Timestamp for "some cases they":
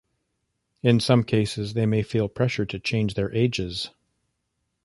0.99-1.85